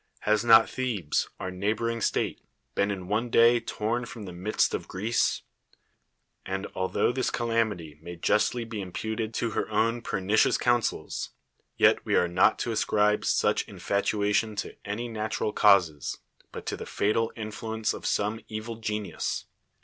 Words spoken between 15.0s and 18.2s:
natural causes, but to the fatal i inf!ui'!!C(' of